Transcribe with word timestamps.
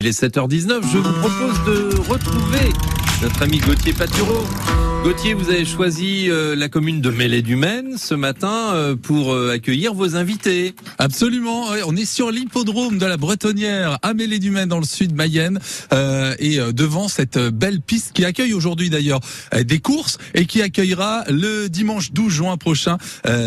Il 0.00 0.06
est 0.06 0.22
7h19, 0.22 0.92
je 0.92 0.98
vous 0.98 1.12
propose 1.14 1.64
de 1.66 2.08
retrouver 2.08 2.72
notre 3.20 3.42
ami 3.42 3.58
Gauthier 3.58 3.92
Patureau. 3.92 4.44
Gauthier, 5.04 5.32
vous 5.32 5.48
avez 5.48 5.64
choisi 5.64 6.28
euh, 6.28 6.56
la 6.56 6.68
commune 6.68 7.00
de 7.00 7.10
Mêlée-du-Maine 7.10 7.96
ce 7.96 8.14
matin 8.14 8.72
euh, 8.72 8.96
pour 8.96 9.32
euh, 9.32 9.52
accueillir 9.52 9.94
vos 9.94 10.16
invités. 10.16 10.74
Absolument, 10.98 11.66
on 11.86 11.94
est 11.94 12.04
sur 12.04 12.32
l'hippodrome 12.32 12.98
de 12.98 13.06
la 13.06 13.16
Bretonnière 13.16 13.98
à 14.02 14.12
Mêlée-du-Maine 14.12 14.68
dans 14.68 14.80
le 14.80 14.84
sud 14.84 15.14
Mayenne 15.14 15.60
et 16.40 16.58
devant 16.72 17.06
cette 17.08 17.38
belle 17.38 17.80
piste 17.80 18.12
qui 18.12 18.24
accueille 18.24 18.52
aujourd'hui 18.52 18.90
d'ailleurs 18.90 19.20
des 19.64 19.78
courses 19.78 20.18
et 20.34 20.46
qui 20.46 20.60
accueillera 20.60 21.24
le 21.28 21.68
dimanche 21.68 22.12
12 22.12 22.32
juin 22.32 22.56
prochain 22.56 22.98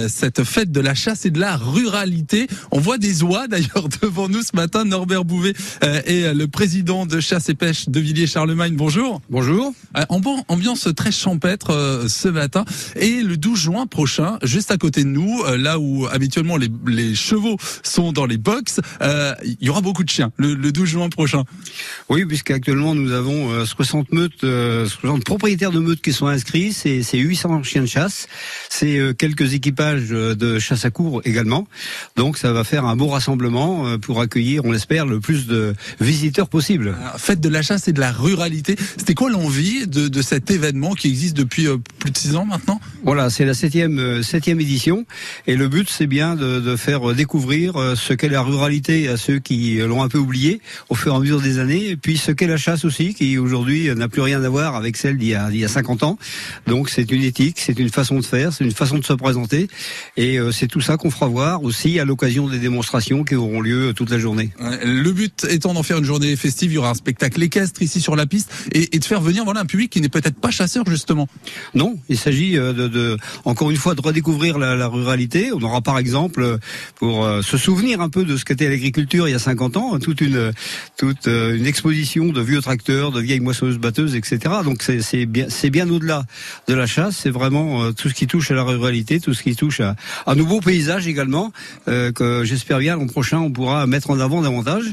cette 0.07 0.43
fête 0.43 0.71
de 0.71 0.79
la 0.79 0.95
chasse 0.95 1.25
et 1.25 1.29
de 1.29 1.39
la 1.39 1.57
ruralité. 1.57 2.47
On 2.71 2.79
voit 2.79 2.97
des 2.97 3.23
oies 3.23 3.47
d'ailleurs 3.47 3.89
devant 4.01 4.29
nous 4.29 4.41
ce 4.41 4.55
matin. 4.55 4.85
Norbert 4.85 5.25
Bouvet 5.25 5.53
est 5.81 6.33
le 6.33 6.47
président 6.47 7.05
de 7.05 7.19
chasse 7.19 7.49
et 7.49 7.55
pêche 7.55 7.89
de 7.89 7.99
Villiers-Charlemagne. 7.99 8.75
Bonjour. 8.75 9.21
Bonjour. 9.29 9.73
ambiance 10.47 10.87
très 10.95 11.11
champêtre 11.11 11.40
être 11.49 11.71
euh, 11.71 12.07
ce 12.07 12.27
matin. 12.27 12.65
Et 12.95 13.21
le 13.21 13.37
12 13.37 13.59
juin 13.59 13.87
prochain, 13.87 14.37
juste 14.43 14.71
à 14.71 14.77
côté 14.77 15.03
de 15.03 15.09
nous, 15.09 15.41
euh, 15.45 15.57
là 15.57 15.79
où 15.79 16.07
habituellement 16.07 16.57
les, 16.57 16.69
les 16.87 17.15
chevaux 17.15 17.57
sont 17.83 18.11
dans 18.11 18.25
les 18.25 18.37
box, 18.37 18.79
euh, 19.01 19.33
il 19.43 19.65
y 19.65 19.69
aura 19.69 19.81
beaucoup 19.81 20.03
de 20.03 20.09
chiens 20.09 20.31
le, 20.37 20.55
12 20.55 20.89
juin 20.89 21.09
prochain. 21.09 21.43
Oui, 22.09 22.25
puisqu'actuellement 22.25 22.95
nous 22.95 23.11
avons 23.11 23.65
60 23.65 24.11
meutes, 24.11 24.41
60 24.41 25.23
propriétaires 25.23 25.71
de 25.71 25.79
meutes 25.79 26.01
qui 26.01 26.13
sont 26.13 26.27
inscrits, 26.27 26.73
c'est 26.73 27.17
800 27.17 27.63
chiens 27.63 27.81
de 27.81 27.87
chasse, 27.87 28.27
c'est 28.69 28.99
quelques 29.17 29.53
équipages 29.53 30.09
de 30.09 30.59
chasse 30.59 30.85
à 30.85 30.91
cours 30.91 31.21
également. 31.25 31.67
Donc 32.15 32.37
ça 32.37 32.53
va 32.53 32.63
faire 32.63 32.85
un 32.85 32.95
beau 32.95 33.07
rassemblement 33.07 33.97
pour 33.99 34.21
accueillir, 34.21 34.65
on 34.65 34.71
l'espère, 34.71 35.05
le 35.05 35.19
plus 35.19 35.47
de 35.47 35.73
visiteurs 35.99 36.49
possible. 36.49 36.95
Fête 37.17 37.41
de 37.41 37.49
la 37.49 37.61
chasse 37.61 37.87
et 37.87 37.93
de 37.93 37.99
la 37.99 38.11
ruralité. 38.11 38.75
C'était 38.97 39.13
quoi 39.13 39.29
l'envie 39.29 39.87
de, 39.87 40.07
de 40.07 40.21
cet 40.21 40.51
événement 40.51 40.93
qui 40.93 41.07
existe 41.07 41.30
depuis 41.33 41.67
euh, 41.67 41.77
plus 41.99 42.11
de 42.11 42.17
six 42.17 42.35
ans 42.35 42.45
maintenant 42.45 42.79
Voilà, 43.03 43.29
c'est 43.29 43.45
la 43.45 43.53
septième, 43.53 43.99
euh, 43.99 44.23
septième 44.23 44.59
édition. 44.59 45.05
Et 45.47 45.55
le 45.55 45.67
but, 45.67 45.89
c'est 45.89 46.07
bien 46.07 46.35
de, 46.35 46.59
de, 46.59 46.75
faire 46.75 47.13
découvrir 47.13 47.77
euh, 47.77 47.95
ce 47.95 48.13
qu'est 48.13 48.29
la 48.29 48.41
ruralité 48.41 49.07
à 49.07 49.17
ceux 49.17 49.39
qui 49.39 49.77
l'ont 49.77 50.03
un 50.03 50.09
peu 50.09 50.17
oublié 50.17 50.61
au 50.89 50.95
fur 50.95 51.13
et 51.13 51.15
à 51.15 51.19
mesure 51.19 51.41
des 51.41 51.59
années. 51.59 51.89
Et 51.89 51.97
puis 51.97 52.17
ce 52.17 52.31
qu'est 52.31 52.47
la 52.47 52.57
chasse 52.57 52.85
aussi, 52.85 53.13
qui 53.13 53.37
aujourd'hui 53.37 53.93
n'a 53.95 54.07
plus 54.07 54.21
rien 54.21 54.43
à 54.43 54.49
voir 54.49 54.75
avec 54.75 54.97
celle 54.97 55.17
d'il 55.17 55.29
y 55.29 55.35
a, 55.35 55.49
il 55.51 55.57
y 55.57 55.65
a 55.65 55.67
50 55.67 56.03
ans. 56.03 56.17
Donc 56.67 56.89
c'est 56.89 57.11
une 57.11 57.23
éthique, 57.23 57.59
c'est 57.59 57.77
une 57.79 57.89
façon 57.89 58.19
de 58.19 58.25
faire, 58.25 58.53
c'est 58.53 58.63
une 58.63 58.71
façon 58.71 58.97
de 58.97 59.05
se 59.05 59.13
présenter. 59.13 59.67
Et 60.17 60.37
c'est 60.51 60.67
tout 60.67 60.81
ça 60.81 60.97
qu'on 60.97 61.11
fera 61.11 61.27
voir 61.27 61.63
aussi 61.63 61.99
à 61.99 62.05
l'occasion 62.05 62.47
des 62.47 62.59
démonstrations 62.59 63.23
qui 63.23 63.35
auront 63.35 63.61
lieu 63.61 63.93
toute 63.95 64.09
la 64.09 64.19
journée. 64.19 64.51
Le 64.83 65.11
but 65.11 65.45
étant 65.49 65.73
d'en 65.73 65.83
faire 65.83 65.97
une 65.97 66.05
journée 66.05 66.35
festive, 66.35 66.71
il 66.71 66.75
y 66.75 66.77
aura 66.77 66.89
un 66.89 66.95
spectacle 66.95 67.41
équestre 67.41 67.81
ici 67.81 68.01
sur 68.01 68.15
la 68.15 68.25
piste 68.25 68.51
et, 68.71 68.95
et 68.95 68.99
de 68.99 69.05
faire 69.05 69.21
venir 69.21 69.43
voilà 69.43 69.61
un 69.61 69.65
public 69.65 69.91
qui 69.91 70.01
n'est 70.01 70.09
peut-être 70.09 70.39
pas 70.39 70.51
chasseur 70.51 70.83
justement 70.87 71.20
non, 71.73 71.97
il 72.09 72.17
s'agit 72.17 72.57
euh, 72.57 72.73
de, 72.73 73.17
encore 73.45 73.71
une 73.71 73.77
fois 73.77 73.95
de 73.95 74.01
redécouvrir 74.01 74.57
la, 74.57 74.87
ruralité. 74.87 75.51
On 75.53 75.61
aura 75.61 75.81
par 75.81 75.97
exemple, 75.97 76.41
euh, 76.41 76.57
pour 76.95 77.23
euh, 77.23 77.41
se 77.41 77.57
souvenir 77.57 78.01
un 78.01 78.09
peu 78.09 78.25
de 78.25 78.37
ce 78.37 78.45
qu'était 78.45 78.69
l'agriculture 78.69 79.27
il 79.27 79.31
y 79.31 79.35
a 79.35 79.39
50 79.39 79.77
ans, 79.77 79.99
toute 79.99 80.21
une 80.21 80.51
toute 80.97 81.27
une 81.27 81.65
exposition 81.65 82.27
de 82.27 82.41
vieux 82.41 82.61
tracteurs, 82.61 83.11
de 83.11 83.21
vieilles 83.21 83.39
moissonneuses 83.39 83.77
batteuses, 83.77 84.15
etc. 84.15 84.39
Donc 84.63 84.83
c'est 84.83 85.25
bien 85.25 85.47
c'est 85.49 85.69
bien 85.69 85.89
au-delà 85.89 86.25
de 86.67 86.73
la 86.73 86.85
chasse. 86.85 87.17
C'est 87.17 87.29
vraiment 87.29 87.91
tout 87.93 88.09
ce 88.09 88.13
qui 88.13 88.27
touche 88.27 88.51
à 88.51 88.53
la 88.53 88.63
ruralité, 88.63 89.19
tout 89.19 89.33
ce 89.33 89.43
qui 89.43 89.55
touche 89.55 89.79
à 89.79 89.95
un 90.27 90.35
nouveau 90.35 90.59
paysage 90.59 91.07
également 91.07 91.51
que 91.85 92.43
j'espère 92.43 92.79
bien 92.79 92.95
l'an 92.95 93.07
prochain 93.07 93.39
on 93.39 93.51
pourra 93.51 93.87
mettre 93.87 94.09
en 94.09 94.19
avant 94.19 94.41
davantage. 94.41 94.85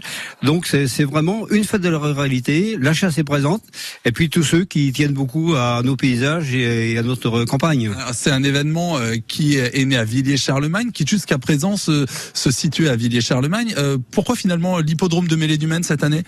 Donc 0.42 0.66
c'est 0.66 1.04
vraiment 1.04 1.48
une 1.50 1.64
fête 1.64 1.82
de 1.82 1.88
la 1.88 1.98
ruralité. 1.98 2.76
La 2.80 2.92
chasse 2.92 3.18
est 3.18 3.24
présente 3.24 3.62
et 4.04 4.12
puis 4.12 4.30
tous 4.30 4.44
ceux 4.44 4.64
qui 4.64 4.92
tiennent 4.92 5.12
beaucoup 5.12 5.54
à 5.54 5.82
nos 5.84 5.96
paysages 5.96 6.17
et 6.22 6.98
à 6.98 7.02
notre 7.02 7.44
campagne. 7.44 7.90
C'est 8.12 8.30
un 8.30 8.42
événement 8.42 8.98
euh, 8.98 9.16
qui 9.26 9.56
est 9.56 9.84
né 9.84 9.96
à 9.96 10.04
Villiers-Charlemagne, 10.04 10.90
qui 10.92 11.06
jusqu'à 11.06 11.38
présent 11.38 11.76
se, 11.76 12.06
se 12.34 12.50
situait 12.50 12.88
à 12.88 12.96
Villiers-Charlemagne. 12.96 13.74
Euh, 13.78 13.98
pourquoi 14.10 14.34
finalement 14.34 14.78
l'hippodrome 14.78 15.28
de 15.28 15.36
Mêlée-du-Maine 15.36 15.82
cette 15.82 16.02
année? 16.02 16.22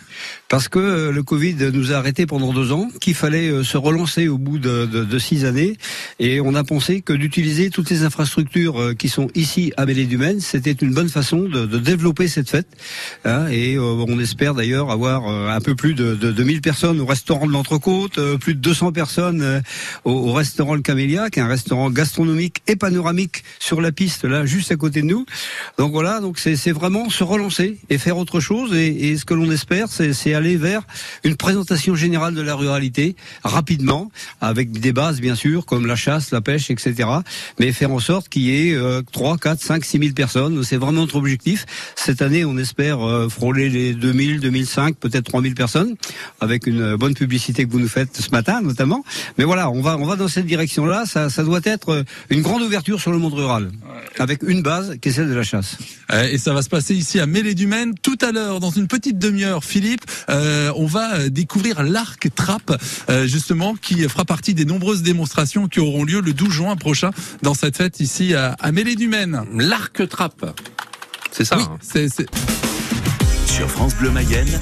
Parce 0.48 0.68
que 0.68 0.78
euh, 0.78 1.12
le 1.12 1.22
Covid 1.22 1.56
nous 1.72 1.92
a 1.92 1.96
arrêtés 1.96 2.26
pendant 2.26 2.52
deux 2.52 2.72
ans, 2.72 2.88
qu'il 3.00 3.14
fallait 3.14 3.64
se 3.64 3.76
relancer 3.76 4.28
au 4.28 4.38
bout 4.38 4.58
de, 4.58 4.86
de, 4.86 5.04
de, 5.04 5.18
six 5.18 5.44
années, 5.44 5.76
et 6.18 6.40
on 6.40 6.54
a 6.54 6.64
pensé 6.64 7.00
que 7.00 7.12
d'utiliser 7.12 7.70
toutes 7.70 7.90
les 7.90 8.02
infrastructures 8.04 8.94
qui 8.96 9.08
sont 9.08 9.28
ici 9.34 9.72
à 9.76 9.86
Mêlée-du-Maine, 9.86 10.40
c'était 10.40 10.72
une 10.72 10.94
bonne 10.94 11.08
façon 11.08 11.42
de, 11.42 11.66
de 11.66 11.78
développer 11.78 12.28
cette 12.28 12.48
fête. 12.48 12.68
Hein, 13.24 13.48
et 13.48 13.78
on 13.78 14.18
espère 14.20 14.54
d'ailleurs 14.54 14.90
avoir 14.90 15.26
un 15.28 15.60
peu 15.60 15.74
plus 15.74 15.94
de, 15.94 16.14
de, 16.14 16.44
1000 16.44 16.60
personnes 16.60 17.00
au 17.00 17.06
restaurant 17.06 17.46
de 17.46 17.52
l'Entrecôte, 17.52 18.18
plus 18.38 18.54
de 18.54 18.60
200 18.60 18.92
personnes 18.92 19.62
au, 20.04 20.32
restaurant 20.32 20.74
Le 20.74 20.82
Camélia, 20.82 21.30
qui 21.30 21.38
est 21.38 21.42
un 21.42 21.48
restaurant 21.48 21.90
gastronomique 21.90 22.62
et 22.66 22.76
panoramique 22.76 23.44
sur 23.58 23.80
la 23.80 23.92
piste, 23.92 24.24
là, 24.24 24.46
juste 24.46 24.72
à 24.72 24.76
côté 24.76 25.02
de 25.02 25.06
nous. 25.06 25.26
Donc 25.78 25.92
voilà, 25.92 26.20
donc 26.20 26.38
c'est 26.38 26.72
vraiment 26.72 27.10
se 27.10 27.24
relancer 27.24 27.78
et 27.88 27.98
faire 27.98 28.16
autre 28.16 28.40
chose. 28.40 28.74
Et, 28.74 29.10
et 29.10 29.16
ce 29.16 29.24
que 29.24 29.34
l'on 29.34 29.50
espère, 29.50 29.88
c'est 29.88 30.34
aller 30.34 30.56
vers 30.56 30.82
une 31.24 31.36
présentation 31.36 31.94
générale 31.94 32.34
de 32.34 32.42
la 32.42 32.54
ruralité 32.54 33.16
rapidement, 33.44 34.10
avec 34.40 34.72
des 34.72 34.92
bases 34.92 35.20
bien 35.20 35.34
sûr, 35.34 35.66
comme 35.66 35.86
la 35.86 35.96
chasse, 35.96 36.30
la 36.30 36.40
pêche, 36.40 36.70
etc. 36.70 37.08
Mais 37.58 37.72
faire 37.72 37.92
en 37.92 37.98
sorte 37.98 38.28
qu'il 38.28 38.42
y 38.42 38.68
ait 38.68 38.74
euh, 38.74 39.02
3, 39.12 39.38
4, 39.38 39.60
5, 39.60 39.84
6 39.84 39.98
000 39.98 40.12
personnes. 40.12 40.62
C'est 40.62 40.76
vraiment 40.76 41.00
notre 41.00 41.16
objectif. 41.16 41.66
Cette 41.96 42.22
année, 42.22 42.44
on 42.44 42.56
espère 42.58 43.06
euh, 43.06 43.28
frôler 43.28 43.68
les 43.68 43.94
2000, 43.94 44.40
2005, 44.40 44.96
peut-être 44.96 45.24
3000 45.26 45.54
personnes, 45.54 45.96
avec 46.40 46.66
une 46.66 46.96
bonne 46.96 47.14
publicité 47.14 47.64
que 47.64 47.70
vous 47.70 47.80
nous 47.80 47.88
faites 47.88 48.16
ce 48.16 48.30
matin 48.30 48.60
notamment. 48.62 49.04
Mais 49.38 49.44
voilà, 49.44 49.69
on 49.70 49.80
va, 49.80 49.96
on 49.96 50.06
va 50.06 50.16
dans 50.16 50.28
cette 50.28 50.46
direction-là. 50.46 51.04
Ça, 51.06 51.30
ça 51.30 51.42
doit 51.42 51.60
être 51.64 52.04
une 52.28 52.42
grande 52.42 52.62
ouverture 52.62 53.00
sur 53.00 53.10
le 53.10 53.18
monde 53.18 53.34
rural, 53.34 53.70
avec 54.18 54.42
une 54.42 54.62
base 54.62 54.96
qui 55.00 55.08
est 55.08 55.12
celle 55.12 55.28
de 55.28 55.34
la 55.34 55.42
chasse. 55.42 55.76
Euh, 56.12 56.28
et 56.30 56.38
ça 56.38 56.52
va 56.52 56.62
se 56.62 56.68
passer 56.68 56.94
ici 56.94 57.20
à 57.20 57.26
Mêlée-du-Maine 57.26 57.94
tout 58.02 58.18
à 58.20 58.32
l'heure, 58.32 58.60
dans 58.60 58.70
une 58.70 58.88
petite 58.88 59.18
demi-heure. 59.18 59.64
Philippe, 59.64 60.04
euh, 60.28 60.72
on 60.76 60.86
va 60.86 61.28
découvrir 61.28 61.82
l'arc 61.82 62.28
trappe, 62.34 62.80
euh, 63.08 63.26
justement, 63.26 63.74
qui 63.74 64.02
fera 64.08 64.24
partie 64.24 64.54
des 64.54 64.64
nombreuses 64.64 65.02
démonstrations 65.02 65.68
qui 65.68 65.80
auront 65.80 66.04
lieu 66.04 66.20
le 66.20 66.32
12 66.32 66.50
juin 66.50 66.76
prochain 66.76 67.10
dans 67.42 67.54
cette 67.54 67.76
fête 67.76 68.00
ici 68.00 68.34
à, 68.34 68.52
à 68.52 68.72
Mêlée-du-Maine. 68.72 69.44
L'arc 69.54 70.08
trappe, 70.08 70.46
c'est 71.32 71.44
ça. 71.44 71.56
Oui, 71.56 71.64
hein. 71.64 71.78
c'est 71.80 72.08
Sur 73.46 73.70
France 73.70 73.94
Bleu 73.96 74.10
Mayenne. 74.10 74.58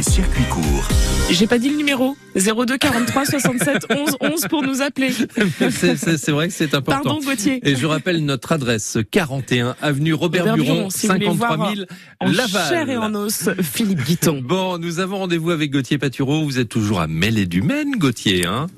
Les 0.00 0.04
circuits 0.04 0.44
courts. 0.44 0.88
J'ai 1.30 1.46
pas 1.46 1.58
dit 1.58 1.68
le 1.68 1.76
numéro. 1.76 2.16
02 2.34 2.78
43 2.78 3.26
67 3.26 3.86
11 3.90 4.16
11 4.18 4.46
pour 4.48 4.62
nous 4.62 4.80
appeler. 4.80 5.10
c'est 5.70 6.30
vrai 6.30 6.48
que 6.48 6.54
c'est 6.54 6.74
important. 6.74 7.02
Pardon 7.02 7.20
Gauthier. 7.22 7.60
Et 7.68 7.76
je 7.76 7.84
rappelle 7.84 8.24
notre 8.24 8.52
adresse 8.52 8.96
41 9.10 9.76
avenue 9.82 10.14
Robert, 10.14 10.46
Robert 10.46 10.56
Buron, 10.56 10.88
53 10.88 11.74
000 11.74 11.86
en 12.18 12.30
Laval. 12.30 12.68
chair 12.70 12.88
et 12.88 12.96
en 12.96 13.14
os, 13.14 13.50
Philippe 13.60 14.02
Guiton. 14.04 14.40
Bon, 14.42 14.78
nous 14.78 15.00
avons 15.00 15.18
rendez-vous 15.18 15.50
avec 15.50 15.70
Gauthier 15.70 15.98
Patureau. 15.98 16.44
Vous 16.44 16.58
êtes 16.58 16.70
toujours 16.70 17.00
à 17.00 17.06
Mêlée 17.06 17.44
du 17.44 17.60
Maine, 17.60 17.96
Gauthier, 17.98 18.46
hein? 18.46 18.68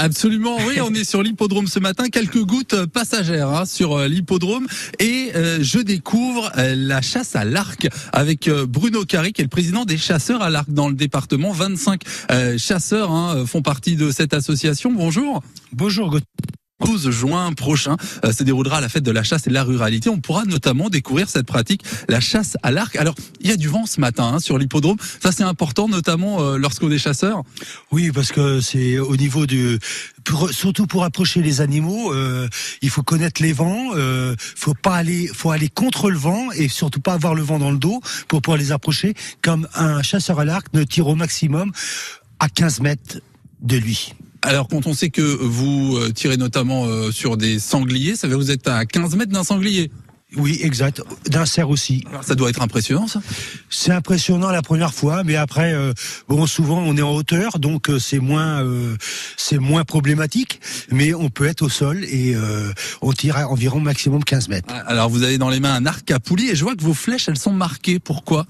Absolument, 0.00 0.58
oui, 0.64 0.80
on 0.80 0.94
est 0.94 1.02
sur 1.02 1.24
l'hippodrome 1.24 1.66
ce 1.66 1.80
matin. 1.80 2.08
Quelques 2.08 2.44
gouttes 2.44 2.86
passagères 2.86 3.48
hein, 3.48 3.66
sur 3.66 3.94
euh, 3.94 4.06
l'hippodrome 4.06 4.68
et 5.00 5.32
euh, 5.34 5.58
je 5.60 5.80
découvre 5.80 6.52
euh, 6.56 6.76
la 6.76 7.02
chasse 7.02 7.34
à 7.34 7.44
l'arc 7.44 7.88
avec 8.12 8.48
Bruno 8.48 9.04
Carry, 9.04 9.32
qui 9.32 9.40
est 9.40 9.44
le 9.44 9.50
président 9.50 9.84
des 9.84 9.98
chasseurs 9.98 10.40
à 10.40 10.50
l'arc 10.50 10.70
dans 10.70 10.88
le 10.88 10.94
département. 10.94 11.50
25 11.50 12.02
chasseurs 12.58 13.10
hein, 13.10 13.44
font 13.44 13.62
partie 13.62 13.96
de 13.96 14.12
cette 14.12 14.34
association. 14.34 14.92
Bonjour. 14.92 15.42
Bonjour. 15.72 16.16
12 16.84 17.10
juin 17.10 17.52
prochain 17.52 17.96
euh, 18.24 18.32
se 18.32 18.44
déroulera 18.44 18.80
la 18.80 18.88
fête 18.88 19.02
de 19.02 19.10
la 19.10 19.22
chasse 19.22 19.46
et 19.46 19.50
de 19.50 19.54
la 19.54 19.64
ruralité. 19.64 20.08
On 20.08 20.20
pourra 20.20 20.44
notamment 20.44 20.88
découvrir 20.90 21.28
cette 21.28 21.46
pratique, 21.46 21.82
la 22.08 22.20
chasse 22.20 22.56
à 22.62 22.70
l'arc. 22.70 22.96
Alors, 22.96 23.14
il 23.40 23.48
y 23.48 23.52
a 23.52 23.56
du 23.56 23.68
vent 23.68 23.86
ce 23.86 24.00
matin 24.00 24.32
hein, 24.34 24.40
sur 24.40 24.58
l'hippodrome. 24.58 24.96
Ça, 25.22 25.32
c'est 25.32 25.42
important, 25.42 25.88
notamment 25.88 26.40
euh, 26.40 26.56
lorsqu'on 26.56 26.90
est 26.90 26.98
chasseur. 26.98 27.42
Oui, 27.90 28.10
parce 28.12 28.32
que 28.32 28.60
c'est 28.60 28.98
au 28.98 29.16
niveau 29.16 29.46
du, 29.46 29.78
surtout 30.50 30.86
pour 30.86 31.04
approcher 31.04 31.42
les 31.42 31.60
animaux, 31.60 32.12
euh, 32.12 32.48
il 32.82 32.90
faut 32.90 33.02
connaître 33.02 33.42
les 33.42 33.52
vents. 33.52 33.90
Euh, 33.94 34.34
faut 34.38 34.74
pas 34.74 34.96
aller, 34.96 35.28
faut 35.28 35.50
aller 35.50 35.68
contre 35.68 36.10
le 36.10 36.18
vent 36.18 36.50
et 36.52 36.68
surtout 36.68 37.00
pas 37.00 37.14
avoir 37.14 37.34
le 37.34 37.42
vent 37.42 37.58
dans 37.58 37.70
le 37.70 37.78
dos 37.78 38.00
pour 38.28 38.42
pouvoir 38.42 38.58
les 38.58 38.72
approcher. 38.72 39.14
Comme 39.42 39.68
un 39.74 40.02
chasseur 40.02 40.40
à 40.40 40.44
l'arc 40.44 40.66
ne 40.74 40.84
tire 40.84 41.06
au 41.06 41.14
maximum 41.14 41.72
à 42.38 42.48
15 42.48 42.80
mètres 42.80 43.20
de 43.60 43.76
lui. 43.76 44.14
Alors 44.42 44.68
quand 44.68 44.86
on 44.86 44.94
sait 44.94 45.10
que 45.10 45.22
vous 45.22 45.96
euh, 45.96 46.12
tirez 46.12 46.36
notamment 46.36 46.86
euh, 46.86 47.10
sur 47.10 47.36
des 47.36 47.58
sangliers, 47.58 48.14
ça 48.14 48.26
veut 48.26 48.34
dire 48.34 48.38
que 48.38 48.44
vous 48.44 48.50
êtes 48.50 48.68
à 48.68 48.84
15 48.86 49.16
mètres 49.16 49.32
d'un 49.32 49.44
sanglier 49.44 49.90
Oui, 50.36 50.58
exact. 50.62 51.00
D'un 51.30 51.46
cerf 51.46 51.70
aussi. 51.70 52.04
Alors, 52.10 52.22
ça 52.22 52.34
doit 52.34 52.50
être 52.50 52.60
impressionnant, 52.60 53.08
ça. 53.08 53.22
C'est 53.70 53.92
impressionnant 53.92 54.50
la 54.50 54.60
première 54.60 54.92
fois, 54.92 55.24
mais 55.24 55.36
après, 55.36 55.72
euh, 55.72 55.94
bon, 56.28 56.46
souvent 56.46 56.80
on 56.80 56.98
est 56.98 57.02
en 57.02 57.14
hauteur, 57.14 57.58
donc 57.58 57.88
euh, 57.88 57.98
c'est 57.98 58.18
moins, 58.18 58.62
euh, 58.62 58.96
c'est 59.38 59.56
moins 59.56 59.84
problématique. 59.84 60.60
Mais 60.90 61.14
on 61.14 61.30
peut 61.30 61.46
être 61.46 61.62
au 61.62 61.70
sol 61.70 62.04
et 62.04 62.36
on 63.00 63.12
tire 63.12 63.36
à 63.38 63.48
environ 63.48 63.80
maximum 63.80 64.22
15 64.22 64.48
mètres. 64.48 64.72
Alors, 64.86 65.08
vous 65.08 65.22
avez 65.22 65.38
dans 65.38 65.48
les 65.48 65.60
mains 65.60 65.74
un 65.74 65.86
arc 65.86 66.10
à 66.10 66.20
poulie 66.20 66.50
et 66.50 66.56
je 66.56 66.62
vois 66.62 66.76
que 66.76 66.82
vos 66.82 66.94
flèches, 66.94 67.28
elles 67.28 67.38
sont 67.38 67.52
marquées. 67.52 67.98
Pourquoi? 67.98 68.46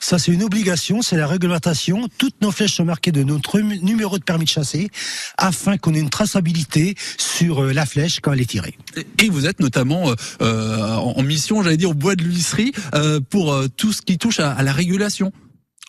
Ça, 0.00 0.18
c'est 0.18 0.32
une 0.32 0.42
obligation, 0.42 1.00
c'est 1.00 1.16
la 1.16 1.26
réglementation. 1.26 2.08
Toutes 2.18 2.40
nos 2.42 2.50
flèches 2.50 2.74
sont 2.74 2.84
marquées 2.84 3.12
de 3.12 3.22
notre 3.22 3.58
numéro 3.60 4.18
de 4.18 4.24
permis 4.24 4.44
de 4.44 4.50
chasser, 4.50 4.90
afin 5.38 5.78
qu'on 5.78 5.94
ait 5.94 6.00
une 6.00 6.10
traçabilité 6.10 6.94
sur 7.16 7.62
la 7.62 7.86
flèche 7.86 8.20
quand 8.20 8.32
elle 8.32 8.42
est 8.42 8.50
tirée. 8.50 8.76
Et 9.18 9.30
vous 9.30 9.46
êtes 9.46 9.60
notamment 9.60 10.14
en 10.40 11.21
en 11.22 11.24
mission, 11.24 11.62
j'allais 11.62 11.76
dire, 11.76 11.90
au 11.90 11.94
bois 11.94 12.16
de 12.16 12.24
l'huisserie 12.24 12.72
euh, 12.94 13.20
pour 13.20 13.52
euh, 13.52 13.68
tout 13.68 13.92
ce 13.92 14.02
qui 14.02 14.18
touche 14.18 14.40
à, 14.40 14.52
à 14.52 14.62
la 14.62 14.72
régulation. 14.72 15.32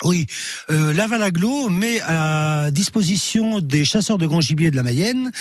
Oui, 0.03 0.25
euh, 0.69 0.91
Laval-Aglo 0.93 1.69
met 1.69 2.01
à 2.01 2.71
disposition 2.71 3.61
des 3.61 3.85
chasseurs 3.85 4.17
de 4.17 4.27
grand 4.27 4.41
gibier 4.41 4.69
de 4.69 4.75
la 4.75 4.83
Mayenne 4.83 5.31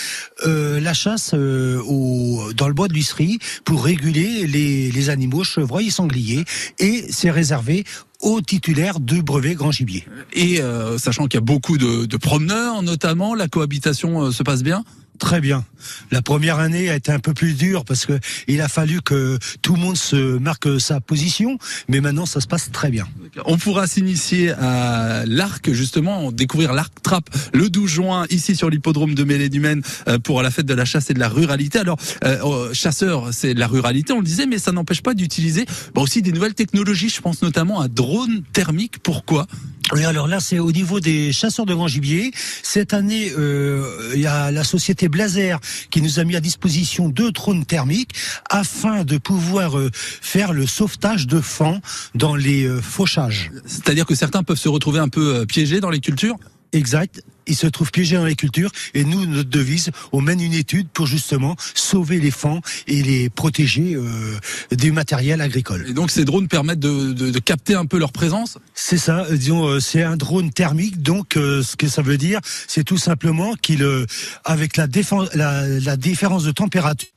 euh, 0.45 0.79
la 0.79 0.93
chasse 0.93 1.31
euh, 1.33 1.81
au, 1.85 2.53
dans 2.53 2.67
le 2.67 2.73
bois 2.73 2.87
de 2.87 2.93
l'huisserie 2.93 3.39
pour 3.65 3.83
réguler 3.83 4.47
les, 4.47 4.89
les 4.91 5.09
animaux 5.09 5.43
chevreuils 5.43 5.87
et 5.87 5.91
sangliers 5.91 6.45
et 6.79 7.05
c'est 7.09 7.31
réservé 7.31 7.83
aux 8.21 8.41
titulaires 8.41 9.01
de 9.01 9.19
brevets 9.21 9.55
grand 9.55 9.71
gibier. 9.71 10.07
Et 10.31 10.61
sachant 10.97 11.27
qu'il 11.27 11.39
y 11.39 11.43
a 11.43 11.45
beaucoup 11.45 11.77
de, 11.77 12.05
de 12.05 12.17
promeneurs, 12.17 12.81
notamment, 12.81 13.35
la 13.35 13.49
cohabitation 13.49 14.31
se 14.31 14.43
passe 14.43 14.63
bien? 14.63 14.85
Très 15.23 15.39
bien. 15.39 15.63
La 16.11 16.21
première 16.21 16.59
année 16.59 16.89
a 16.89 16.95
été 16.95 17.09
un 17.09 17.19
peu 17.19 17.33
plus 17.33 17.53
dure 17.53 17.85
parce 17.85 18.05
que 18.05 18.19
il 18.49 18.59
a 18.59 18.67
fallu 18.67 19.01
que 19.01 19.39
tout 19.61 19.75
le 19.75 19.79
monde 19.79 19.95
se 19.95 20.37
marque 20.37 20.81
sa 20.81 20.99
position, 20.99 21.57
mais 21.87 22.01
maintenant 22.01 22.25
ça 22.25 22.41
se 22.41 22.45
passe 22.45 22.71
très 22.73 22.91
bien. 22.91 23.07
On 23.45 23.57
pourra 23.57 23.87
s'initier 23.87 24.51
à 24.51 25.23
l'arc, 25.25 25.71
justement, 25.71 26.33
découvrir 26.33 26.73
l'arc 26.73 26.91
trap 27.01 27.29
le 27.53 27.69
12 27.69 27.89
juin, 27.89 28.25
ici 28.31 28.53
sur 28.57 28.69
l'hippodrome 28.69 29.15
de 29.15 29.23
Maine, 29.23 29.81
euh, 30.09 30.19
pour 30.19 30.41
la 30.41 30.51
fête 30.51 30.65
de 30.65 30.73
la 30.73 30.83
chasse 30.83 31.09
et 31.09 31.13
de 31.13 31.19
la 31.19 31.29
ruralité. 31.29 31.79
Alors, 31.79 31.97
euh, 32.25 32.43
euh, 32.43 32.73
chasseur, 32.73 33.29
c'est 33.31 33.53
de 33.53 33.59
la 33.61 33.67
ruralité, 33.67 34.11
on 34.11 34.19
le 34.19 34.25
disait, 34.25 34.45
mais 34.45 34.59
ça 34.59 34.73
n'empêche 34.73 35.01
pas 35.01 35.13
d'utiliser 35.13 35.65
bah, 35.95 36.01
aussi 36.01 36.21
des 36.21 36.33
nouvelles 36.33 36.53
technologies. 36.53 37.07
Je 37.07 37.21
pense 37.21 37.41
notamment 37.41 37.79
à 37.79 37.87
drone 37.87 38.43
thermique. 38.51 38.99
Pourquoi? 39.01 39.47
Oui, 39.93 40.05
alors 40.05 40.27
là, 40.27 40.39
c'est 40.39 40.57
au 40.57 40.71
niveau 40.71 40.99
des 40.99 41.31
chasseurs 41.31 41.67
de 41.67 41.73
grand 41.75 41.87
gibier. 41.87 42.31
Cette 42.63 42.95
année, 42.95 43.31
euh, 43.37 44.11
il 44.15 44.21
y 44.21 44.25
a 44.25 44.49
la 44.49 44.63
société 44.63 45.07
Blazer 45.07 45.59
qui 45.91 46.01
nous 46.01 46.19
a 46.19 46.23
mis 46.23 46.35
à 46.35 46.39
disposition 46.39 47.09
deux 47.09 47.31
drones 47.31 47.63
thermiques 47.63 48.11
afin 48.49 49.03
de 49.03 49.19
pouvoir 49.19 49.77
euh, 49.77 49.91
faire 49.93 50.51
le 50.51 50.65
sauvetage 50.65 51.27
de 51.27 51.39
fans 51.39 51.79
dans 52.15 52.35
les 52.35 52.63
euh, 52.63 52.81
fauchages. 52.81 53.51
C'est-à-dire 53.67 54.07
que 54.07 54.15
certains 54.15 54.41
peuvent 54.41 54.57
se 54.57 54.69
retrouver 54.69 54.99
un 54.99 55.09
peu 55.09 55.45
piégés 55.45 55.79
dans 55.79 55.91
les 55.91 55.99
cultures? 55.99 56.37
Exact. 56.73 57.21
Ils 57.45 57.55
se 57.55 57.67
trouvent 57.67 57.91
piégés 57.91 58.15
dans 58.15 58.25
les 58.25 58.35
cultures 58.35 58.71
et 58.93 59.03
nous, 59.03 59.25
notre 59.25 59.49
devise, 59.49 59.91
on 60.13 60.21
mène 60.21 60.39
une 60.41 60.53
étude 60.53 60.87
pour 60.89 61.07
justement 61.07 61.55
sauver 61.75 62.19
les 62.19 62.31
fans 62.31 62.61
et 62.87 63.03
les 63.03 63.29
protéger 63.29 63.95
euh, 63.95 64.37
du 64.71 64.91
matériel 64.91 65.41
agricole. 65.41 65.85
Et 65.89 65.93
donc 65.93 66.09
ces 66.09 66.23
drones 66.25 66.47
permettent 66.47 66.79
de, 66.79 67.11
de- 67.11 67.31
de 67.31 67.39
capter 67.39 67.75
un 67.75 67.85
peu 67.85 67.99
leur 67.99 68.11
présence? 68.13 68.57
C'est 68.73 68.97
ça, 68.97 69.25
euh, 69.25 69.35
disons, 69.37 69.65
euh, 69.67 69.79
c'est 69.81 70.03
un 70.03 70.15
drone 70.17 70.51
thermique. 70.51 71.01
Donc, 71.01 71.35
euh, 71.35 71.61
ce 71.63 71.75
que 71.75 71.87
ça 71.87 72.01
veut 72.01 72.17
dire, 72.17 72.39
c'est 72.67 72.85
tout 72.85 72.97
simplement 72.97 73.55
qu'il, 73.55 73.83
euh, 73.83 74.05
avec 74.45 74.77
la, 74.77 74.87
défense, 74.87 75.27
la, 75.35 75.67
la 75.67 75.97
différence 75.97 76.45
de 76.45 76.51
température, 76.51 77.09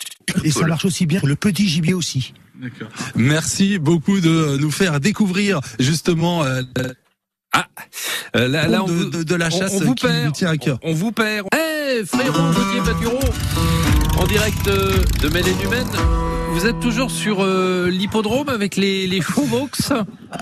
et 0.44 0.50
ça 0.50 0.66
marche 0.66 0.84
aussi 0.84 1.06
bien 1.06 1.20
pour 1.20 1.28
le 1.28 1.36
petit 1.36 1.68
gibier 1.68 1.94
aussi. 1.94 2.34
Merci 3.14 3.78
beaucoup 3.78 4.18
de 4.20 4.56
nous 4.58 4.70
faire 4.70 4.98
découvrir 4.98 5.60
justement 5.78 6.42
euh, 6.42 6.62
Ah, 7.58 7.66
euh, 8.36 8.48
là, 8.48 8.68
là, 8.68 8.84
on 8.84 8.86
de, 8.86 8.92
vous, 8.92 9.04
de- 9.06 9.22
de 9.22 9.34
la 9.34 9.48
chasse 9.48 9.72
on 9.74 9.80
vous 9.84 9.94
qui 9.94 10.06
perd. 10.06 10.26
nous 10.26 10.30
tient 10.32 10.50
à 10.50 10.58
cœur. 10.58 10.78
On 10.82 10.92
vous 10.92 11.10
perd. 11.10 11.46
Eh, 11.56 12.04
frérot 12.04 12.52
Gauthier 12.52 12.82
Patureau, 12.84 13.18
en 14.18 14.26
direct 14.26 14.68
euh, 14.68 14.92
de 15.22 15.28
Mêlée 15.30 15.54
du 15.54 15.66
Maine. 15.68 15.86
Vous 16.52 16.66
êtes 16.66 16.78
toujours 16.80 17.10
sur 17.10 17.38
euh, 17.42 17.88
l'hippodrome 17.90 18.50
avec 18.50 18.76
les, 18.76 19.06
les 19.06 19.22
Chevaux-Vaux 19.22 19.68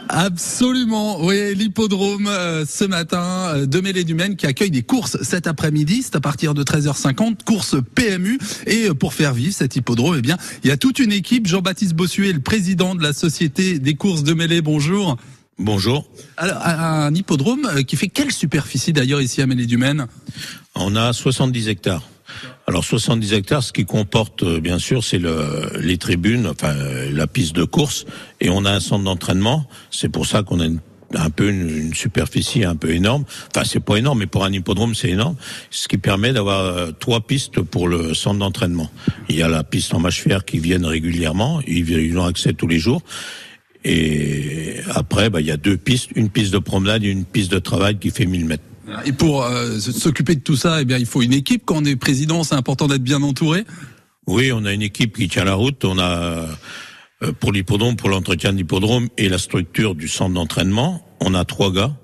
Absolument, 0.08 1.24
oui, 1.24 1.54
l'hippodrome 1.54 2.26
euh, 2.26 2.64
ce 2.68 2.84
matin 2.84 3.22
euh, 3.54 3.66
de 3.66 3.80
Mêlée 3.80 4.04
du 4.04 4.14
Maine 4.14 4.34
qui 4.36 4.46
accueille 4.46 4.70
des 4.70 4.82
courses 4.82 5.16
cet 5.22 5.46
après-midi, 5.46 6.02
c'est 6.02 6.16
à 6.16 6.20
partir 6.20 6.54
de 6.54 6.62
13h50, 6.64 7.44
course 7.44 7.76
PMU 7.94 8.38
et 8.66 8.88
pour 8.90 9.14
faire 9.14 9.34
vivre 9.34 9.54
cet 9.54 9.76
hippodrome, 9.76 10.16
eh 10.18 10.22
bien, 10.22 10.36
il 10.64 10.68
y 10.68 10.72
a 10.72 10.76
toute 10.76 10.98
une 10.98 11.12
équipe, 11.12 11.46
Jean-Baptiste 11.46 11.94
Bossuet, 11.94 12.32
le 12.32 12.40
président 12.40 12.94
de 12.96 13.02
la 13.02 13.12
société 13.12 13.78
des 13.78 13.94
courses 13.94 14.24
de 14.24 14.34
Mêlée, 14.34 14.60
bonjour. 14.62 15.16
Bonjour. 15.58 16.04
Alors, 16.36 16.60
un 16.66 17.14
hippodrome 17.14 17.66
euh, 17.66 17.82
qui 17.82 17.96
fait 17.96 18.08
quelle 18.08 18.32
superficie 18.32 18.92
d'ailleurs 18.92 19.20
ici 19.20 19.40
à 19.40 19.46
Mêlée 19.46 19.66
du 19.66 19.76
Maine 19.76 20.08
On 20.74 20.96
a 20.96 21.12
70 21.12 21.68
hectares. 21.68 22.02
Alors 22.66 22.84
70 22.84 23.34
hectares, 23.34 23.62
ce 23.62 23.72
qui 23.72 23.84
comporte 23.84 24.42
euh, 24.42 24.58
bien 24.58 24.80
sûr, 24.80 25.04
c'est 25.04 25.18
le, 25.18 25.70
les 25.78 25.96
tribunes, 25.96 26.48
enfin 26.48 26.74
la 27.12 27.26
piste 27.28 27.54
de 27.54 27.62
course, 27.62 28.04
et 28.40 28.50
on 28.50 28.64
a 28.64 28.72
un 28.72 28.80
centre 28.80 29.04
d'entraînement. 29.04 29.66
C'est 29.92 30.08
pour 30.08 30.26
ça 30.26 30.42
qu'on 30.42 30.58
a 30.58 30.64
une, 30.64 30.80
un 31.14 31.30
peu 31.30 31.48
une, 31.48 31.68
une 31.68 31.94
superficie 31.94 32.64
un 32.64 32.74
peu 32.74 32.90
énorme. 32.90 33.24
Enfin, 33.54 33.64
c'est 33.64 33.78
pas 33.78 33.96
énorme, 33.96 34.18
mais 34.18 34.26
pour 34.26 34.44
un 34.44 34.52
hippodrome, 34.52 34.96
c'est 34.96 35.10
énorme. 35.10 35.36
Ce 35.70 35.86
qui 35.86 35.98
permet 35.98 36.32
d'avoir 36.32 36.60
euh, 36.62 36.90
trois 36.90 37.20
pistes 37.20 37.60
pour 37.60 37.86
le 37.86 38.12
centre 38.12 38.40
d'entraînement. 38.40 38.90
Il 39.28 39.36
y 39.36 39.42
a 39.42 39.48
la 39.48 39.62
piste 39.62 39.94
en 39.94 40.00
mâche 40.00 40.22
fer 40.22 40.44
qui 40.44 40.58
viennent 40.58 40.86
régulièrement, 40.86 41.60
ils, 41.68 41.88
ils 41.88 42.18
ont 42.18 42.24
accès 42.24 42.54
tous 42.54 42.66
les 42.66 42.80
jours. 42.80 43.02
Et 43.84 44.76
après, 44.90 45.30
bah, 45.30 45.40
il 45.40 45.46
y 45.46 45.50
a 45.50 45.56
deux 45.56 45.76
pistes, 45.76 46.10
une 46.14 46.30
piste 46.30 46.52
de 46.52 46.58
promenade 46.58 47.04
et 47.04 47.08
une 47.08 47.24
piste 47.24 47.50
de 47.50 47.58
travail 47.58 47.98
qui 47.98 48.10
fait 48.10 48.26
1000 48.26 48.46
mètres. 48.46 48.64
Et 49.04 49.12
pour 49.12 49.44
euh, 49.44 49.78
s'occuper 49.78 50.34
de 50.34 50.40
tout 50.40 50.56
ça, 50.56 50.80
eh 50.80 50.84
bien, 50.84 50.98
il 50.98 51.06
faut 51.06 51.22
une 51.22 51.32
équipe. 51.32 51.62
Quand 51.64 51.76
on 51.78 51.84
est 51.84 51.96
président, 51.96 52.44
c'est 52.44 52.54
important 52.54 52.86
d'être 52.86 53.02
bien 53.02 53.22
entouré. 53.22 53.64
Oui, 54.26 54.52
on 54.52 54.64
a 54.64 54.72
une 54.72 54.82
équipe 54.82 55.16
qui 55.16 55.28
tient 55.28 55.44
la 55.44 55.54
route. 55.54 55.84
On 55.84 55.98
a 55.98 56.46
euh, 57.22 57.32
pour 57.32 57.52
l'hippodrome, 57.52 57.96
pour 57.96 58.08
l'entretien 58.08 58.52
de 58.52 58.58
l'hippodrome 58.58 59.08
et 59.18 59.28
la 59.28 59.38
structure 59.38 59.94
du 59.94 60.08
centre 60.08 60.34
d'entraînement, 60.34 61.06
on 61.20 61.34
a 61.34 61.44
trois 61.44 61.72
gars, 61.72 61.96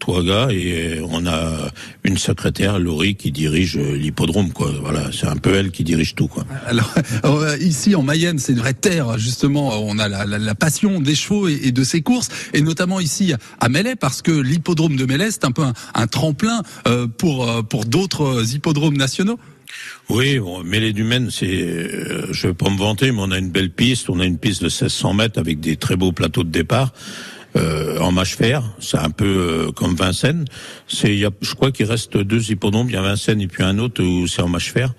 trois 0.00 0.24
gars 0.24 0.48
et 0.50 0.98
euh, 0.98 1.06
on 1.08 1.26
a 1.26 1.70
une 2.02 2.18
secrétaire, 2.18 2.78
Laurie, 2.80 3.14
qui 3.14 3.30
dirige 3.30 3.76
euh, 3.76 3.96
l'hippodrome. 3.96 4.50
Quoi, 4.52 4.72
voilà, 4.82 5.10
c'est 5.12 5.26
un 5.28 5.36
peu 5.36 5.54
elle 5.54 5.70
qui 5.70 5.84
dirige 5.84 6.14
tout. 6.16 6.26
Quoi. 6.26 6.44
Alors 6.66 6.92
euh, 7.42 7.56
ici 7.58 7.94
en 7.94 8.02
Mayenne, 8.02 8.38
c'est 8.40 8.52
une 8.52 8.58
vraie 8.58 8.74
terre 8.74 9.16
justement. 9.18 9.80
On 9.86 9.98
a 9.98 10.08
la, 10.08 10.24
la- 10.26 10.38
la 10.38 10.54
passion 10.56 11.00
des 11.00 11.14
chevaux 11.14 11.46
et, 11.48 11.60
et 11.64 11.70
de 11.72 11.84
ces 11.84 12.02
courses, 12.02 12.28
et 12.54 12.62
notamment 12.62 12.98
ici 12.98 13.32
à 13.60 13.68
Melay, 13.68 13.94
parce 13.94 14.22
que 14.22 14.32
l'hippodrome 14.32 14.96
de 14.96 15.04
Melay, 15.06 15.30
c'est 15.30 15.44
un 15.44 15.52
peu 15.52 15.62
un, 15.62 15.74
un 15.94 16.06
tremplin 16.08 16.62
euh, 16.88 17.06
pour 17.06 17.46
pour 17.68 17.84
d'autres 17.84 18.54
hippodromes 18.54 18.96
nationaux. 18.96 19.38
Oui, 20.08 20.40
bon, 20.40 20.64
Mêlée 20.64 20.92
du 20.92 21.04
Maine, 21.04 21.30
c'est, 21.30 21.46
euh, 21.46 22.26
je 22.32 22.48
vais 22.48 22.54
pas 22.54 22.68
me 22.70 22.76
vanter, 22.76 23.12
mais 23.12 23.20
on 23.20 23.30
a 23.30 23.38
une 23.38 23.50
belle 23.50 23.70
piste. 23.70 24.10
On 24.10 24.18
a 24.18 24.24
une 24.24 24.36
piste 24.38 24.60
de 24.62 24.66
1600 24.66 25.14
mètres 25.14 25.38
avec 25.38 25.60
des 25.60 25.76
très 25.76 25.94
beaux 25.94 26.10
plateaux 26.10 26.42
de 26.42 26.48
départ. 26.50 26.92
Euh, 27.56 27.98
en 27.98 28.12
mâche 28.12 28.36
fer, 28.36 28.62
c'est 28.78 28.98
un 28.98 29.10
peu 29.10 29.24
euh, 29.26 29.72
comme 29.72 29.96
Vincennes. 29.96 30.44
C'est, 30.86 31.18
je 31.18 31.54
crois 31.54 31.72
qu'il 31.72 31.86
reste 31.86 32.16
deux 32.16 32.50
hippodromes, 32.52 32.86
il 32.88 32.92
y 32.94 32.96
a 32.96 33.02
Vincennes 33.02 33.40
et 33.40 33.48
puis 33.48 33.64
un 33.64 33.78
autre 33.78 34.02
où 34.04 34.28
c'est 34.28 34.40
en 34.42 34.48
mâche 34.48 34.72
fer. 34.72 34.92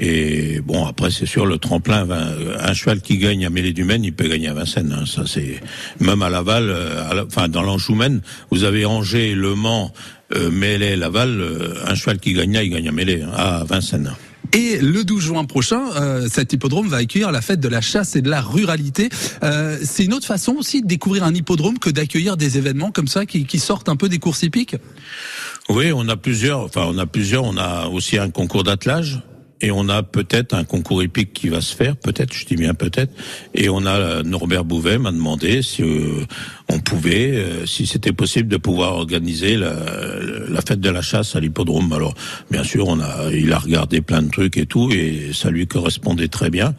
Et 0.00 0.60
bon, 0.60 0.86
après 0.86 1.10
c'est 1.10 1.26
sûr 1.26 1.44
le 1.44 1.58
tremplin, 1.58 2.04
Vin- 2.04 2.30
un 2.60 2.72
cheval 2.72 3.00
qui 3.00 3.18
gagne 3.18 3.44
à 3.44 3.50
Mêlée 3.50 3.72
du 3.72 3.82
Maine, 3.82 4.04
il 4.04 4.12
peut 4.12 4.28
gagner 4.28 4.46
à 4.46 4.54
Vincennes. 4.54 4.94
hein. 4.96 5.06
ça 5.06 5.24
c'est 5.26 5.60
même 5.98 6.22
à 6.22 6.28
Laval, 6.30 6.70
euh, 6.70 7.10
à 7.10 7.14
la- 7.14 7.24
enfin 7.24 7.48
dans 7.48 7.62
l'Anjou 7.62 7.96
Maine, 7.96 8.20
vous 8.52 8.62
avez 8.62 8.84
Angers, 8.84 9.34
Le 9.34 9.56
Mans, 9.56 9.92
euh, 10.36 10.50
Mêlée, 10.52 10.94
Laval, 10.94 11.40
euh, 11.40 11.74
un 11.84 11.96
cheval 11.96 12.18
qui 12.20 12.32
gagne 12.32 12.52
là, 12.52 12.62
il 12.62 12.70
gagne 12.70 12.88
à 12.88 12.92
Mêlée, 12.92 13.22
hein, 13.22 13.32
à 13.34 13.64
Vincennes. 13.64 14.12
Et 14.52 14.78
le 14.78 15.04
12 15.04 15.22
juin 15.22 15.44
prochain, 15.44 15.90
euh, 15.96 16.26
cet 16.30 16.52
hippodrome 16.52 16.88
va 16.88 16.98
accueillir 16.98 17.30
la 17.32 17.42
fête 17.42 17.60
de 17.60 17.68
la 17.68 17.80
chasse 17.80 18.16
et 18.16 18.22
de 18.22 18.30
la 18.30 18.40
ruralité. 18.40 19.10
Euh, 19.42 19.76
c'est 19.82 20.04
une 20.04 20.14
autre 20.14 20.26
façon 20.26 20.52
aussi 20.52 20.80
de 20.80 20.86
découvrir 20.86 21.24
un 21.24 21.34
hippodrome 21.34 21.78
que 21.78 21.90
d'accueillir 21.90 22.36
des 22.36 22.56
événements 22.56 22.90
comme 22.90 23.08
ça 23.08 23.26
qui, 23.26 23.44
qui 23.44 23.58
sortent 23.58 23.88
un 23.88 23.96
peu 23.96 24.08
des 24.08 24.18
courses 24.18 24.42
hippiques? 24.42 24.76
Oui, 25.68 25.92
on 25.94 26.08
a 26.08 26.16
plusieurs. 26.16 26.60
Enfin, 26.60 26.86
on 26.86 26.96
a 26.96 27.06
plusieurs. 27.06 27.44
On 27.44 27.56
a 27.58 27.88
aussi 27.88 28.16
un 28.16 28.30
concours 28.30 28.64
d'attelage. 28.64 29.20
Et 29.60 29.70
on 29.72 29.88
a 29.88 30.02
peut-être 30.02 30.54
un 30.54 30.64
concours 30.64 31.02
épique 31.02 31.32
qui 31.32 31.48
va 31.48 31.60
se 31.60 31.74
faire, 31.74 31.96
peut-être, 31.96 32.32
je 32.32 32.46
dis 32.46 32.56
bien 32.56 32.74
peut-être. 32.74 33.12
Et 33.54 33.68
on 33.68 33.84
a 33.86 33.96
euh, 33.96 34.22
Norbert 34.22 34.64
Bouvet 34.64 34.98
m'a 34.98 35.10
demandé 35.10 35.62
si 35.62 35.82
euh, 35.82 36.24
on 36.68 36.78
pouvait, 36.78 37.32
euh, 37.32 37.66
si 37.66 37.86
c'était 37.86 38.12
possible 38.12 38.48
de 38.48 38.56
pouvoir 38.56 38.94
organiser 38.94 39.56
la, 39.56 39.74
la 40.48 40.60
fête 40.60 40.80
de 40.80 40.90
la 40.90 41.02
chasse 41.02 41.34
à 41.34 41.40
l'hippodrome. 41.40 41.92
Alors, 41.92 42.14
bien 42.50 42.62
sûr, 42.62 42.86
on 42.86 43.00
a, 43.00 43.32
il 43.32 43.52
a 43.52 43.58
regardé 43.58 44.00
plein 44.00 44.22
de 44.22 44.30
trucs 44.30 44.56
et 44.56 44.66
tout, 44.66 44.90
et 44.92 45.30
ça 45.32 45.50
lui 45.50 45.66
correspondait 45.66 46.28
très 46.28 46.50
bien. 46.50 46.74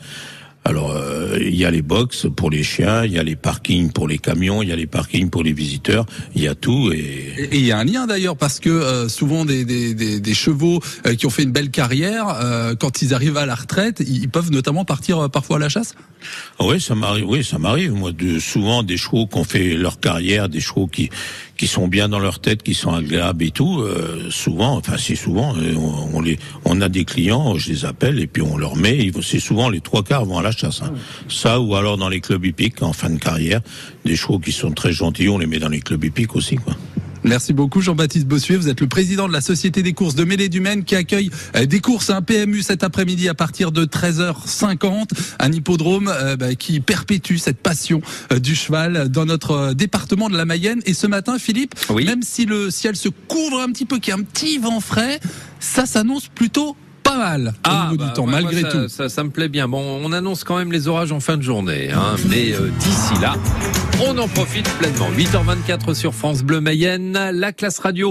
Alors, 0.65 0.91
euh, 0.91 1.37
il 1.39 1.55
y 1.55 1.65
a 1.65 1.71
les 1.71 1.81
box 1.81 2.27
pour 2.35 2.49
les 2.49 2.63
chiens, 2.63 3.05
il 3.05 3.13
y 3.13 3.19
a 3.19 3.23
les 3.23 3.35
parkings 3.35 3.91
pour 3.91 4.07
les 4.07 4.17
camions, 4.17 4.61
il 4.61 4.69
y 4.69 4.71
a 4.71 4.75
les 4.75 4.87
parkings 4.87 5.29
pour 5.29 5.41
les 5.41 5.53
visiteurs, 5.53 6.05
il 6.35 6.43
y 6.43 6.47
a 6.47 6.55
tout. 6.55 6.91
Et 6.91 7.33
Et 7.51 7.57
il 7.57 7.65
y 7.65 7.71
a 7.71 7.77
un 7.77 7.85
lien 7.85 8.07
d'ailleurs 8.07 8.35
parce 8.37 8.59
que 8.59 8.69
euh, 8.69 9.07
souvent 9.07 9.45
des, 9.45 9.65
des, 9.65 9.93
des, 9.93 10.19
des 10.19 10.33
chevaux 10.33 10.81
euh, 11.07 11.15
qui 11.15 11.25
ont 11.25 11.29
fait 11.29 11.43
une 11.43 11.51
belle 11.51 11.71
carrière, 11.71 12.27
euh, 12.29 12.75
quand 12.75 13.01
ils 13.01 13.13
arrivent 13.13 13.37
à 13.37 13.45
la 13.45 13.55
retraite, 13.55 14.03
ils 14.05 14.29
peuvent 14.29 14.51
notamment 14.51 14.85
partir 14.85 15.29
parfois 15.29 15.57
à 15.57 15.59
la 15.59 15.69
chasse? 15.69 15.95
oui, 16.59 16.81
ça 16.81 16.95
m'arrive. 16.95 17.25
Oui, 17.27 17.43
ça 17.45 17.57
m'arrive. 17.57 17.93
Moi, 17.93 18.11
de, 18.11 18.39
souvent 18.39 18.83
des 18.83 18.97
chevaux 18.97 19.25
qui 19.25 19.37
ont 19.37 19.45
fait 19.45 19.75
leur 19.75 19.99
carrière, 20.01 20.49
des 20.49 20.59
chevaux 20.59 20.87
qui 20.87 21.09
qui 21.59 21.67
sont 21.67 21.89
bien 21.89 22.07
dans 22.07 22.19
leur 22.19 22.39
tête, 22.39 22.63
qui 22.63 22.73
sont 22.73 22.93
agréables 22.93 23.43
et 23.43 23.51
tout. 23.51 23.81
euh, 23.81 24.29
souvent, 24.31 24.77
enfin, 24.77 24.95
c'est 24.97 25.17
souvent, 25.17 25.53
euh, 25.57 25.75
on, 26.13 26.21
les, 26.21 26.39
on 26.63 26.79
a 26.79 26.87
des 26.87 27.03
clients, 27.03 27.57
je 27.57 27.69
les 27.69 27.83
appelle 27.83 28.17
et 28.21 28.27
puis 28.27 28.41
on 28.41 28.57
leur 28.57 28.77
met. 28.77 29.11
C'est 29.21 29.41
souvent 29.41 29.69
les 29.69 29.81
trois 29.81 30.01
quarts 30.01 30.23
vont 30.23 30.37
à 30.37 30.41
la 30.41 30.51
chasse. 30.51 30.81
hein. 30.81 30.93
Ça 31.27 31.59
ou 31.59 31.75
alors 31.75 31.97
dans 31.97 32.07
les 32.07 32.21
clubs 32.21 32.45
hippiques 32.45 32.81
en 32.81 32.93
fin 32.93 33.09
de 33.09 33.19
carrière, 33.19 33.59
des 34.05 34.15
chevaux 34.15 34.39
qui 34.39 34.53
sont 34.53 34.71
très 34.71 34.93
gentils, 34.93 35.27
on 35.27 35.37
les 35.37 35.47
met 35.47 35.59
dans 35.59 35.67
les 35.67 35.81
clubs 35.81 36.01
hippiques 36.01 36.33
aussi, 36.37 36.55
quoi. 36.55 36.75
Merci 37.23 37.51
beaucoup 37.53 37.81
Jean-Baptiste 37.81 38.27
Bossuet, 38.27 38.55
vous 38.55 38.69
êtes 38.69 38.79
le 38.79 38.87
président 38.87 39.27
de 39.27 39.33
la 39.33 39.41
Société 39.41 39.83
des 39.83 39.91
courses 39.93 40.15
de 40.15 40.23
Mêlée 40.23 40.47
du 40.47 40.61
Maine 40.61 40.85
qui 40.85 40.95
accueille 40.95 41.29
euh, 41.55 41.65
des 41.65 41.81
courses, 41.81 42.09
un 42.09 42.21
PMU 42.21 42.61
cet 42.61 42.83
après-midi 42.83 43.27
à 43.27 43.33
partir 43.33 43.71
de 43.73 43.83
13h50, 43.85 45.09
un 45.39 45.51
hippodrome 45.51 46.11
qui 46.57 46.79
perpétue 46.79 47.35
cette 47.37 47.57
passion 47.57 48.01
euh, 48.31 48.39
du 48.39 48.55
cheval 48.55 49.09
dans 49.09 49.25
notre 49.25 49.51
euh, 49.51 49.73
département 49.73 50.29
de 50.29 50.37
la 50.37 50.45
Mayenne. 50.45 50.81
Et 50.85 50.93
ce 50.93 51.07
matin, 51.07 51.37
Philippe, 51.39 51.75
Oui. 51.89 52.05
même 52.05 52.23
si 52.23 52.45
le 52.45 52.71
ciel 52.71 52.95
se 52.95 53.09
couvre 53.09 53.59
un 53.61 53.71
petit 53.71 53.85
peu, 53.85 53.99
qu'il 53.99 54.11
y 54.13 54.17
a 54.17 54.19
un 54.19 54.23
petit 54.23 54.57
vent 54.57 54.79
frais, 54.79 55.19
ça 55.59 55.85
s'annonce 55.85 56.27
plutôt 56.27 56.77
pas 57.09 57.17
mal 57.17 57.53
au 57.65 57.83
niveau 57.91 57.97
bah, 57.97 58.05
du 58.05 58.13
temps, 58.13 58.25
moi, 58.25 58.41
malgré 58.41 58.61
moi, 58.61 58.71
ça, 58.71 58.77
tout. 58.77 58.87
Ça, 58.87 59.09
ça 59.09 59.23
me 59.23 59.29
plaît 59.29 59.49
bien. 59.49 59.67
Bon, 59.67 59.99
on 60.03 60.11
annonce 60.11 60.43
quand 60.43 60.57
même 60.57 60.71
les 60.71 60.87
orages 60.87 61.11
en 61.11 61.19
fin 61.19 61.37
de 61.37 61.41
journée, 61.41 61.91
hein, 61.91 62.15
mais 62.29 62.53
euh, 62.53 62.69
d'ici 62.79 63.13
là, 63.21 63.35
on 64.07 64.17
en 64.17 64.27
profite 64.27 64.69
pleinement. 64.77 65.09
8h24 65.17 65.93
sur 65.93 66.13
France 66.13 66.43
Bleu 66.43 66.61
Mayenne, 66.61 67.17
la 67.33 67.51
classe 67.51 67.79
radio. 67.79 68.07